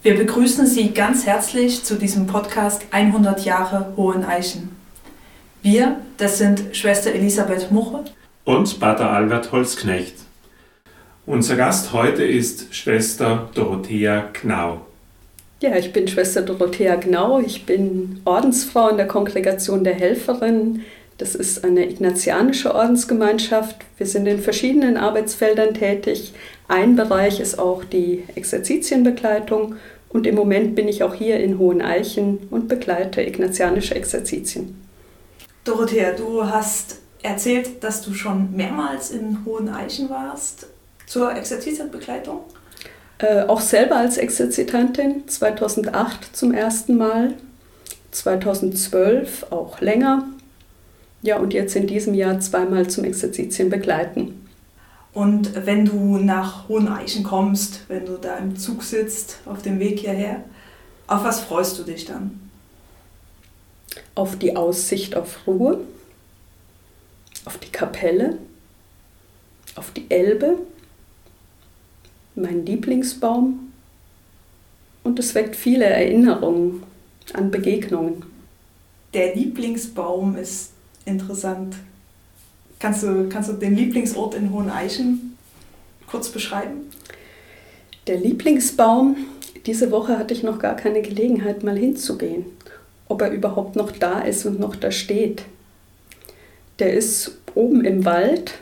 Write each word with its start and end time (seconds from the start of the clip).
Wir 0.00 0.16
begrüßen 0.16 0.64
Sie 0.66 0.90
ganz 0.90 1.26
herzlich 1.26 1.82
zu 1.82 1.96
diesem 1.96 2.28
Podcast 2.28 2.82
100 2.92 3.44
Jahre 3.44 3.92
Hohen 3.96 4.24
Eichen. 4.24 4.76
Wir, 5.60 5.96
das 6.18 6.38
sind 6.38 6.64
Schwester 6.72 7.12
Elisabeth 7.12 7.72
Muche 7.72 8.04
und 8.44 8.78
Pater 8.78 9.10
Albert 9.10 9.50
Holzknecht. 9.50 10.14
Unser 11.26 11.56
Gast 11.56 11.92
heute 11.92 12.22
ist 12.22 12.74
Schwester 12.74 13.50
Dorothea 13.54 14.28
Knau. 14.32 14.82
Ja, 15.60 15.76
ich 15.76 15.92
bin 15.92 16.06
Schwester 16.06 16.42
Dorothea 16.42 16.94
Gnau. 16.94 17.40
Ich 17.40 17.66
bin 17.66 18.20
Ordensfrau 18.24 18.90
in 18.90 18.96
der 18.96 19.08
Kongregation 19.08 19.82
der 19.82 19.94
Helferinnen. 19.94 20.84
Das 21.18 21.34
ist 21.34 21.64
eine 21.64 21.84
ignatianische 21.84 22.74
Ordensgemeinschaft. 22.74 23.76
Wir 23.96 24.06
sind 24.06 24.26
in 24.26 24.38
verschiedenen 24.38 24.96
Arbeitsfeldern 24.96 25.74
tätig. 25.74 26.32
Ein 26.68 26.94
Bereich 26.94 27.40
ist 27.40 27.58
auch 27.58 27.82
die 27.82 28.24
Exerzitienbegleitung 28.36 29.74
und 30.10 30.26
im 30.28 30.36
Moment 30.36 30.76
bin 30.76 30.86
ich 30.86 31.02
auch 31.02 31.14
hier 31.14 31.40
in 31.40 31.58
Hoheneichen 31.58 32.46
und 32.50 32.68
begleite 32.68 33.20
ignatianische 33.20 33.96
Exerzitien. 33.96 34.80
Dorothea, 35.64 36.12
du 36.12 36.44
hast 36.46 36.98
erzählt, 37.22 37.82
dass 37.82 38.00
du 38.02 38.14
schon 38.14 38.54
mehrmals 38.54 39.10
in 39.10 39.44
Hoheneichen 39.44 40.08
warst 40.08 40.68
zur 41.06 41.34
Exerzitienbegleitung. 41.34 42.40
Äh, 43.18 43.42
auch 43.42 43.60
selber 43.60 43.96
als 43.96 44.18
Exerzitantin 44.18 45.26
2008 45.26 46.36
zum 46.36 46.54
ersten 46.54 46.96
Mal, 46.96 47.34
2012 48.12 49.46
auch 49.50 49.80
länger. 49.80 50.28
Ja, 51.22 51.38
und 51.38 51.52
jetzt 51.52 51.74
in 51.74 51.86
diesem 51.86 52.14
Jahr 52.14 52.38
zweimal 52.40 52.88
zum 52.88 53.04
Exerzitien 53.04 53.70
begleiten. 53.70 54.46
Und 55.12 55.66
wenn 55.66 55.84
du 55.84 56.18
nach 56.18 56.68
Hoheneichen 56.68 57.24
kommst, 57.24 57.80
wenn 57.88 58.06
du 58.06 58.18
da 58.18 58.36
im 58.36 58.56
Zug 58.56 58.84
sitzt, 58.84 59.38
auf 59.46 59.62
dem 59.62 59.80
Weg 59.80 60.00
hierher, 60.00 60.44
auf 61.08 61.24
was 61.24 61.40
freust 61.40 61.78
du 61.78 61.82
dich 61.82 62.04
dann? 62.04 62.50
Auf 64.14 64.36
die 64.36 64.54
Aussicht 64.54 65.16
auf 65.16 65.46
Ruhe, 65.46 65.80
auf 67.44 67.58
die 67.58 67.70
Kapelle, 67.70 68.38
auf 69.74 69.90
die 69.92 70.06
Elbe, 70.08 70.58
mein 72.34 72.64
Lieblingsbaum 72.64 73.72
und 75.02 75.18
es 75.18 75.34
weckt 75.34 75.56
viele 75.56 75.86
Erinnerungen 75.86 76.82
an 77.32 77.50
Begegnungen. 77.50 78.24
Der 79.14 79.34
Lieblingsbaum 79.34 80.36
ist 80.36 80.72
interessant. 81.08 81.74
Kannst 82.78 83.02
du, 83.02 83.28
kannst 83.28 83.50
du 83.50 83.54
den 83.54 83.74
Lieblingsort 83.74 84.34
in 84.34 84.52
Hoheneichen 84.52 85.36
kurz 86.06 86.28
beschreiben? 86.28 86.90
Der 88.06 88.18
Lieblingsbaum, 88.18 89.16
diese 89.66 89.90
Woche 89.90 90.18
hatte 90.18 90.32
ich 90.32 90.42
noch 90.42 90.58
gar 90.58 90.76
keine 90.76 91.02
Gelegenheit, 91.02 91.64
mal 91.64 91.76
hinzugehen, 91.76 92.46
ob 93.08 93.20
er 93.22 93.32
überhaupt 93.32 93.76
noch 93.76 93.90
da 93.90 94.20
ist 94.20 94.46
und 94.46 94.60
noch 94.60 94.76
da 94.76 94.92
steht. 94.92 95.42
Der 96.78 96.94
ist 96.94 97.38
oben 97.54 97.84
im 97.84 98.04
Wald, 98.04 98.54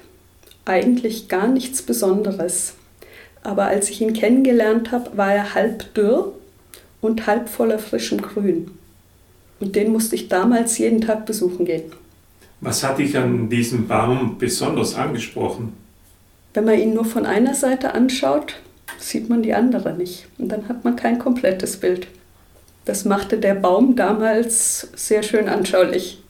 eigentlich 0.65 1.29
gar 1.29 1.47
nichts 1.47 1.83
Besonderes. 1.83 2.75
Aber 3.43 3.67
als 3.67 3.91
ich 3.91 4.01
ihn 4.01 4.15
kennengelernt 4.15 4.91
habe, 4.91 5.17
war 5.17 5.33
er 5.33 5.55
halb 5.55 5.95
dürr 5.95 6.33
und 7.01 7.27
halb 7.27 7.49
voller 7.49 7.79
frischem 7.79 8.21
Grün. 8.21 8.73
Und 9.61 9.77
den 9.77 9.93
musste 9.93 10.17
ich 10.17 10.29
damals 10.29 10.79
jeden 10.79 11.03
Tag 11.03 11.27
besuchen 11.27 11.65
gehen. 11.65 11.93
Was 12.61 12.83
hat 12.83 12.99
dich 12.99 13.17
an 13.17 13.49
diesem 13.49 13.87
Baum 13.87 14.39
besonders 14.39 14.95
angesprochen? 14.95 15.75
Wenn 16.55 16.65
man 16.65 16.79
ihn 16.79 16.95
nur 16.95 17.05
von 17.05 17.27
einer 17.27 17.55
Seite 17.55 17.95
anschaut, 17.95 18.57
sieht 18.99 19.29
man 19.29 19.43
die 19.43 19.53
andere 19.53 19.93
nicht. 19.95 20.27
Und 20.39 20.49
dann 20.49 20.69
hat 20.69 20.85
man 20.85 20.97
kein 20.97 21.19
komplettes 21.19 21.77
Bild. 21.77 22.07
Das 22.87 23.05
machte 23.05 23.39
der 23.39 23.55
Baum 23.55 23.97
damals 23.97 24.89
sehr 24.95 25.23
schön 25.23 25.49
anschaulich. 25.49 26.23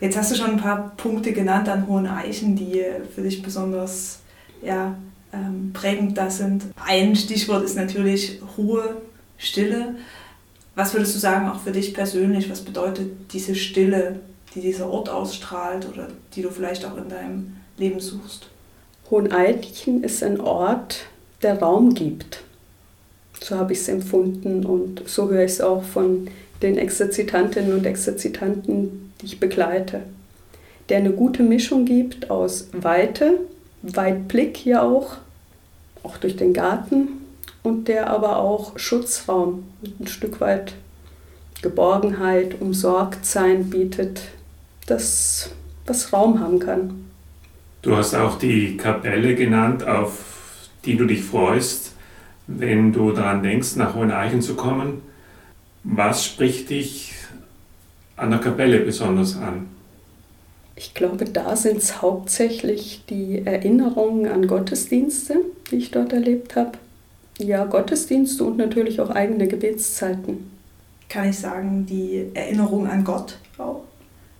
Jetzt 0.00 0.16
hast 0.16 0.32
du 0.32 0.36
schon 0.36 0.52
ein 0.52 0.56
paar 0.56 0.92
Punkte 0.96 1.32
genannt 1.32 1.68
an 1.68 1.86
hohen 1.86 2.06
Eichen, 2.06 2.56
die 2.56 2.82
für 3.14 3.22
dich 3.22 3.42
besonders 3.42 4.20
ja, 4.62 4.96
ähm, 5.32 5.72
prägend 5.72 6.16
da 6.16 6.30
sind. 6.30 6.64
Ein 6.84 7.16
Stichwort 7.16 7.64
ist 7.64 7.76
natürlich 7.76 8.40
Ruhe, 8.56 8.96
Stille. 9.36 9.96
Was 10.74 10.94
würdest 10.94 11.14
du 11.14 11.18
sagen, 11.18 11.48
auch 11.48 11.60
für 11.60 11.72
dich 11.72 11.94
persönlich, 11.94 12.50
was 12.50 12.62
bedeutet 12.62 13.32
diese 13.32 13.54
Stille, 13.54 14.20
die 14.54 14.60
dieser 14.60 14.88
Ort 14.88 15.08
ausstrahlt 15.08 15.88
oder 15.92 16.08
die 16.34 16.42
du 16.42 16.50
vielleicht 16.50 16.84
auch 16.84 16.96
in 16.96 17.08
deinem 17.08 17.56
Leben 17.76 18.00
suchst? 18.00 18.46
Hoheneidchen 19.10 20.02
ist 20.02 20.22
ein 20.22 20.40
Ort, 20.40 21.06
der 21.42 21.60
Raum 21.60 21.94
gibt. 21.94 22.42
So 23.40 23.56
habe 23.56 23.72
ich 23.72 23.80
es 23.80 23.88
empfunden 23.88 24.64
und 24.64 25.02
so 25.06 25.28
höre 25.28 25.44
ich 25.44 25.52
es 25.52 25.60
auch 25.60 25.82
von 25.82 26.28
den 26.62 26.78
Exerzitantinnen 26.78 27.74
und 27.74 27.84
Exerzitanten, 27.84 29.12
die 29.20 29.26
ich 29.26 29.40
begleite. 29.40 30.00
Der 30.88 30.98
eine 30.98 31.12
gute 31.12 31.42
Mischung 31.42 31.84
gibt 31.84 32.30
aus 32.30 32.68
Weite, 32.72 33.40
Weitblick 33.82 34.56
hier 34.56 34.82
auch, 34.82 35.16
auch 36.02 36.16
durch 36.16 36.36
den 36.36 36.52
Garten 36.52 37.08
und 37.62 37.88
der 37.88 38.08
aber 38.08 38.38
auch 38.38 38.78
Schutzraum 38.78 39.64
ein 40.00 40.06
Stück 40.06 40.40
weit 40.40 40.74
Geborgenheit, 41.60 42.60
Umsorgtsein 42.60 43.70
bietet, 43.70 44.20
das 44.86 45.50
was 45.86 46.12
Raum 46.12 46.40
haben 46.40 46.58
kann. 46.58 47.04
Du 47.82 47.96
hast 47.96 48.14
auch 48.14 48.38
die 48.38 48.76
Kapelle 48.76 49.34
genannt, 49.34 49.86
auf 49.86 50.68
die 50.84 50.96
du 50.96 51.06
dich 51.06 51.22
freust, 51.22 51.92
wenn 52.46 52.92
du 52.92 53.12
daran 53.12 53.42
denkst, 53.42 53.76
nach 53.76 53.94
Hoheneichen 53.94 54.40
zu 54.40 54.54
kommen. 54.54 55.02
Was 55.82 56.24
spricht 56.24 56.70
dich 56.70 57.12
an 58.16 58.30
der 58.30 58.40
Kapelle 58.40 58.80
besonders 58.80 59.36
an? 59.36 59.66
Ich 60.76 60.94
glaube, 60.94 61.24
da 61.26 61.54
sind 61.56 61.76
es 61.76 62.02
hauptsächlich 62.02 63.04
die 63.08 63.42
Erinnerungen 63.44 64.26
an 64.26 64.46
Gottesdienste, 64.46 65.36
die 65.70 65.76
ich 65.76 65.90
dort 65.90 66.12
erlebt 66.12 66.56
habe. 66.56 66.72
Ja, 67.38 67.64
Gottesdienste 67.64 68.44
und 68.44 68.56
natürlich 68.56 69.00
auch 69.00 69.10
eigene 69.10 69.46
Gebetszeiten. 69.46 70.50
Kann 71.08 71.28
ich 71.28 71.38
sagen, 71.38 71.86
die 71.86 72.30
Erinnerung 72.34 72.88
an 72.88 73.04
Gott 73.04 73.38
auch? 73.58 73.83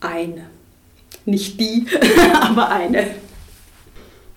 Eine. 0.05 0.47
Nicht 1.25 1.59
die, 1.61 1.87
aber 2.41 2.71
eine. 2.71 3.07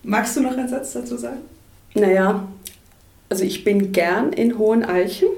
Magst 0.02 0.36
du 0.36 0.40
noch 0.40 0.52
einen 0.52 0.68
Satz 0.68 0.92
dazu 0.92 1.16
sagen? 1.16 1.40
Naja, 1.94 2.48
also 3.28 3.44
ich 3.44 3.64
bin 3.64 3.92
gern 3.92 4.32
in 4.32 4.58
Hohen 4.58 4.84
Eichen 4.84 5.28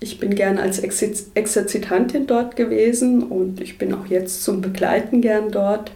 ich 0.00 0.20
bin 0.20 0.34
gern 0.34 0.58
als 0.58 0.78
Exerzitantin 0.78 2.26
dort 2.26 2.54
gewesen 2.54 3.24
und 3.24 3.60
ich 3.60 3.78
bin 3.78 3.92
auch 3.92 4.06
jetzt 4.06 4.44
zum 4.44 4.60
Begleiten 4.60 5.20
gern 5.20 5.50
dort. 5.50 5.90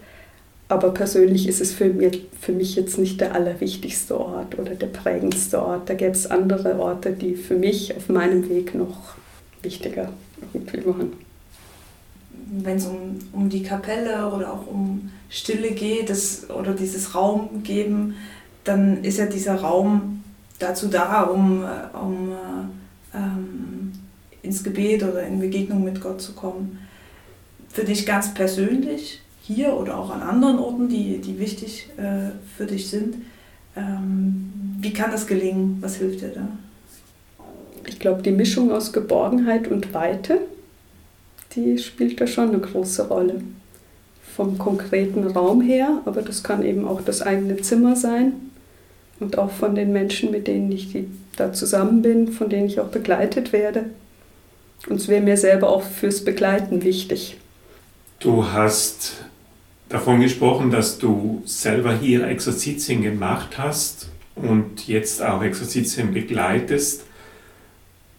Aber 0.68 0.90
persönlich 0.90 1.46
ist 1.48 1.60
es 1.60 1.72
für 1.72 1.90
mich, 1.90 2.22
für 2.40 2.52
mich 2.52 2.74
jetzt 2.76 2.98
nicht 2.98 3.20
der 3.20 3.34
allerwichtigste 3.34 4.18
Ort 4.18 4.58
oder 4.58 4.74
der 4.74 4.86
prägendste 4.86 5.62
Ort. 5.62 5.88
Da 5.88 5.94
gäbe 5.94 6.12
es 6.12 6.26
andere 6.26 6.78
Orte, 6.80 7.12
die 7.12 7.34
für 7.34 7.54
mich 7.54 7.94
auf 7.94 8.08
meinem 8.08 8.48
Weg 8.48 8.74
noch 8.74 9.14
wichtiger 9.62 10.12
irgendwie 10.52 10.84
waren. 10.86 11.12
Wenn 12.54 12.76
es 12.76 12.86
um, 12.86 13.18
um 13.32 13.48
die 13.48 13.62
Kapelle 13.62 14.30
oder 14.30 14.52
auch 14.52 14.66
um 14.66 15.10
Stille 15.30 15.70
geht 15.70 16.10
das, 16.10 16.50
oder 16.50 16.74
dieses 16.74 17.14
Raum 17.14 17.62
geben, 17.62 18.14
dann 18.64 19.02
ist 19.02 19.18
ja 19.18 19.26
dieser 19.26 19.56
Raum 19.56 20.22
dazu 20.58 20.88
da, 20.88 21.22
um, 21.22 21.64
um 21.94 22.32
ähm, 23.14 23.92
ins 24.42 24.62
Gebet 24.62 25.02
oder 25.02 25.22
in 25.22 25.40
Begegnung 25.40 25.82
mit 25.82 26.00
Gott 26.00 26.20
zu 26.20 26.34
kommen. 26.34 26.78
Für 27.68 27.84
dich 27.84 28.04
ganz 28.04 28.34
persönlich, 28.34 29.22
hier 29.42 29.74
oder 29.74 29.98
auch 29.98 30.10
an 30.10 30.22
anderen 30.22 30.58
Orten, 30.58 30.88
die, 30.88 31.18
die 31.18 31.38
wichtig 31.38 31.88
äh, 31.96 32.30
für 32.56 32.66
dich 32.66 32.88
sind, 32.88 33.16
ähm, 33.76 34.52
wie 34.80 34.92
kann 34.92 35.10
das 35.10 35.26
gelingen? 35.26 35.78
Was 35.80 35.96
hilft 35.96 36.20
dir 36.20 36.28
da? 36.28 36.48
Ich 37.86 37.98
glaube, 37.98 38.22
die 38.22 38.30
Mischung 38.30 38.70
aus 38.70 38.92
Geborgenheit 38.92 39.68
und 39.68 39.92
Weite, 39.94 40.40
die 41.54 41.78
spielt 41.78 42.20
da 42.20 42.26
schon 42.26 42.48
eine 42.48 42.58
große 42.58 43.08
Rolle. 43.08 43.42
Vom 44.34 44.56
konkreten 44.56 45.26
Raum 45.26 45.60
her, 45.60 46.00
aber 46.06 46.22
das 46.22 46.42
kann 46.42 46.64
eben 46.64 46.88
auch 46.88 47.02
das 47.02 47.20
eigene 47.20 47.58
Zimmer 47.58 47.96
sein 47.96 48.32
und 49.20 49.38
auch 49.38 49.50
von 49.50 49.74
den 49.74 49.92
Menschen, 49.92 50.30
mit 50.30 50.46
denen 50.46 50.72
ich 50.72 50.96
da 51.36 51.52
zusammen 51.52 52.02
bin, 52.02 52.32
von 52.32 52.48
denen 52.48 52.66
ich 52.66 52.80
auch 52.80 52.88
begleitet 52.88 53.52
werde. 53.52 53.86
Und 54.88 54.96
es 54.96 55.08
wäre 55.08 55.22
mir 55.22 55.36
selber 55.36 55.68
auch 55.68 55.82
fürs 55.82 56.24
Begleiten 56.24 56.82
wichtig. 56.82 57.36
Du 58.18 58.44
hast 58.46 59.16
davon 59.88 60.20
gesprochen, 60.20 60.70
dass 60.70 60.98
du 60.98 61.42
selber 61.44 61.96
hier 61.96 62.26
Exerzitien 62.26 63.02
gemacht 63.02 63.58
hast 63.58 64.08
und 64.34 64.86
jetzt 64.88 65.22
auch 65.22 65.42
Exerzitien 65.42 66.12
begleitest. 66.12 67.04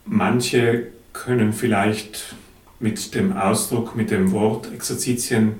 Manche 0.05 0.87
können 1.11 1.53
vielleicht 1.53 2.35
mit 2.83 3.15
dem 3.15 3.31
Ausdruck, 3.31 3.95
mit 3.95 4.11
dem 4.11 4.33
Wort 4.33 4.69
Exerzitien 4.73 5.53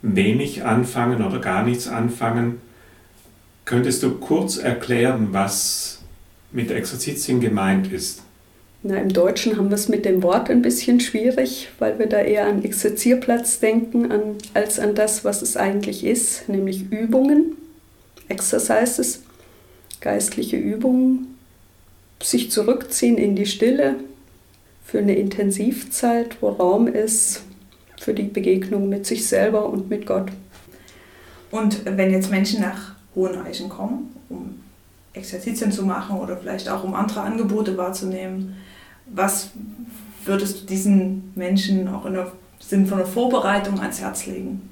wenig 0.00 0.64
anfangen 0.64 1.22
oder 1.22 1.38
gar 1.38 1.62
nichts 1.62 1.88
anfangen. 1.88 2.62
Könntest 3.66 4.02
du 4.02 4.12
kurz 4.14 4.56
erklären, 4.56 5.28
was 5.32 6.00
mit 6.52 6.70
Exerzitien 6.70 7.40
gemeint 7.40 7.92
ist? 7.92 8.22
Na, 8.82 8.96
Im 8.96 9.12
Deutschen 9.12 9.58
haben 9.58 9.68
wir 9.68 9.74
es 9.74 9.90
mit 9.90 10.06
dem 10.06 10.22
Wort 10.22 10.48
ein 10.48 10.62
bisschen 10.62 11.00
schwierig, 11.00 11.68
weil 11.78 11.98
wir 11.98 12.06
da 12.06 12.20
eher 12.20 12.46
an 12.46 12.64
Exerzierplatz 12.64 13.60
denken, 13.60 14.10
an, 14.10 14.22
als 14.54 14.78
an 14.78 14.94
das, 14.94 15.22
was 15.22 15.42
es 15.42 15.58
eigentlich 15.58 16.02
ist, 16.02 16.48
nämlich 16.48 16.90
Übungen, 16.90 17.56
Exercises, 18.28 19.22
geistliche 20.00 20.56
Übungen, 20.56 21.36
sich 22.22 22.50
zurückziehen 22.50 23.18
in 23.18 23.36
die 23.36 23.46
Stille 23.46 23.96
für 24.84 24.98
eine 24.98 25.16
Intensivzeit, 25.16 26.40
wo 26.40 26.50
Raum 26.50 26.86
ist 26.86 27.42
für 27.98 28.14
die 28.14 28.24
Begegnung 28.24 28.88
mit 28.88 29.06
sich 29.06 29.26
selber 29.26 29.66
und 29.68 29.88
mit 29.88 30.06
Gott. 30.06 30.30
Und 31.50 31.84
wenn 31.84 32.12
jetzt 32.12 32.30
Menschen 32.30 32.60
nach 32.60 32.94
Hoheneichen 33.14 33.68
kommen, 33.68 34.14
um 34.28 34.60
Exerzitien 35.14 35.72
zu 35.72 35.84
machen 35.84 36.18
oder 36.18 36.36
vielleicht 36.36 36.68
auch 36.68 36.84
um 36.84 36.94
andere 36.94 37.22
Angebote 37.22 37.76
wahrzunehmen, 37.76 38.56
was 39.06 39.50
würdest 40.24 40.62
du 40.62 40.66
diesen 40.66 41.32
Menschen 41.34 41.88
auch 41.88 42.04
im 42.06 42.18
Sinn 42.58 42.86
von 42.86 42.98
einer 42.98 43.06
Vorbereitung 43.06 43.80
ans 43.80 44.00
Herz 44.00 44.26
legen? 44.26 44.68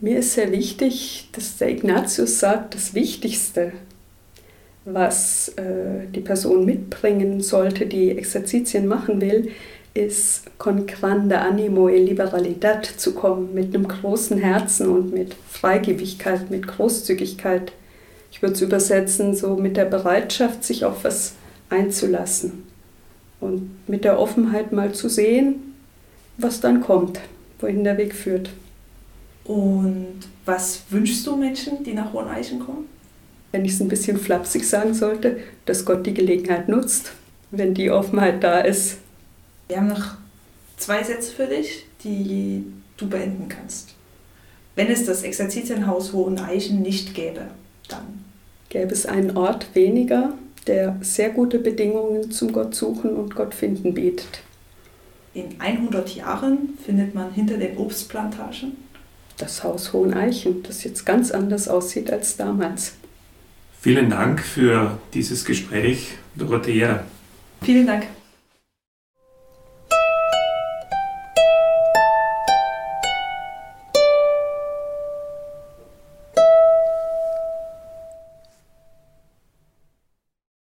Mir 0.00 0.18
ist 0.18 0.34
sehr 0.34 0.50
wichtig, 0.50 1.28
dass 1.32 1.58
der 1.58 1.70
Ignatius 1.70 2.38
sagt, 2.38 2.74
das 2.74 2.94
Wichtigste, 2.94 3.72
was 4.84 5.48
äh, 5.56 6.06
die 6.14 6.20
Person 6.20 6.64
mitbringen 6.64 7.40
sollte, 7.40 7.86
die 7.86 8.10
Exerzitien 8.10 8.86
machen 8.86 9.20
will, 9.20 9.50
ist 9.94 10.58
con 10.58 10.86
grande 10.86 11.38
animo 11.38 11.88
e 11.88 11.98
liberalidad 11.98 12.84
zu 12.84 13.14
kommen, 13.14 13.52
mit 13.54 13.74
einem 13.74 13.86
großen 13.86 14.38
Herzen 14.38 14.88
und 14.88 15.12
mit 15.12 15.34
Freigebigkeit, 15.48 16.50
mit 16.50 16.66
Großzügigkeit. 16.66 17.72
Ich 18.30 18.40
würde 18.40 18.54
es 18.54 18.62
übersetzen, 18.62 19.34
so 19.34 19.56
mit 19.56 19.76
der 19.76 19.84
Bereitschaft, 19.84 20.64
sich 20.64 20.84
auf 20.84 21.04
was 21.04 21.34
einzulassen 21.68 22.64
und 23.40 23.70
mit 23.86 24.04
der 24.04 24.18
Offenheit 24.18 24.72
mal 24.72 24.92
zu 24.92 25.08
sehen, 25.08 25.74
was 26.38 26.60
dann 26.60 26.80
kommt, 26.80 27.20
wohin 27.60 27.84
der 27.84 27.98
Weg 27.98 28.14
führt. 28.14 28.50
Und 29.44 30.20
was 30.46 30.84
wünschst 30.90 31.26
du 31.26 31.36
Menschen, 31.36 31.84
die 31.84 31.92
nach 31.92 32.12
Hoheneichen 32.12 32.60
kommen? 32.60 32.86
Wenn 33.52 33.64
ich 33.64 33.72
es 33.72 33.80
ein 33.80 33.88
bisschen 33.88 34.16
flapsig 34.16 34.68
sagen 34.68 34.94
sollte, 34.94 35.38
dass 35.66 35.84
Gott 35.84 36.06
die 36.06 36.14
Gelegenheit 36.14 36.68
nutzt, 36.68 37.12
wenn 37.50 37.74
die 37.74 37.90
Offenheit 37.90 38.42
da 38.42 38.60
ist. 38.60 38.96
Wir 39.68 39.76
haben 39.76 39.88
noch 39.88 40.16
zwei 40.78 41.02
Sätze 41.02 41.32
für 41.32 41.46
dich, 41.46 41.86
die 42.02 42.64
du 42.96 43.08
beenden 43.08 43.48
kannst. 43.48 43.94
Wenn 44.74 44.88
es 44.88 45.04
das 45.04 45.22
Exerzitienhaus 45.22 46.12
Hoheneichen 46.12 46.80
nicht 46.80 47.14
gäbe, 47.14 47.42
dann 47.88 48.24
gäbe 48.70 48.92
es 48.92 49.04
einen 49.04 49.36
Ort 49.36 49.74
weniger, 49.74 50.32
der 50.66 50.96
sehr 51.02 51.30
gute 51.30 51.58
Bedingungen 51.58 52.30
zum 52.30 52.52
Gott 52.52 52.74
suchen 52.74 53.16
und 53.16 53.34
Gott 53.34 53.54
finden 53.54 53.92
bietet. 53.92 54.42
In 55.34 55.60
100 55.60 56.14
Jahren 56.14 56.78
findet 56.84 57.14
man 57.14 57.32
hinter 57.32 57.58
den 57.58 57.76
Obstplantagen 57.76 58.76
das 59.38 59.64
Haus 59.64 59.92
Hoheneichen, 59.92 60.62
das 60.62 60.84
jetzt 60.84 61.04
ganz 61.04 61.30
anders 61.30 61.68
aussieht 61.68 62.10
als 62.10 62.36
damals. 62.36 62.94
Vielen 63.82 64.10
Dank 64.10 64.40
für 64.40 64.96
dieses 65.12 65.44
Gespräch, 65.44 66.14
Dorothea. 66.36 67.02
Vielen 67.62 67.84
Dank. 67.84 68.04